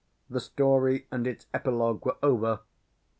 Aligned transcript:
The 0.31 0.39
story 0.39 1.05
and 1.11 1.27
its 1.27 1.45
epilogue 1.53 2.07
were 2.07 2.17
over. 2.23 2.61